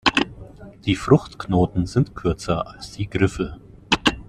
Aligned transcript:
Die 0.87 0.95
Fruchtknoten 0.95 1.85
sind 1.85 2.15
kürzer 2.15 2.65
als 2.73 2.91
die 2.93 3.07
Griffel. 3.07 3.61